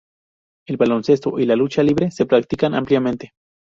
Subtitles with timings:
[0.67, 3.33] El baloncesto y la lucha libre se practican ampliamente.